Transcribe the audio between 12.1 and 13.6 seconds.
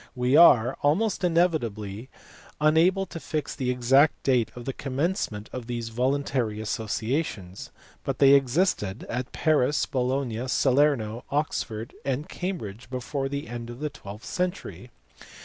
Cambridge before the